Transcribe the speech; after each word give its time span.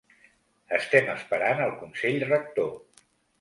Estem 0.77 1.11
esperant 1.15 1.61
el 1.67 1.75
consell 1.83 2.19
rector. 2.31 2.73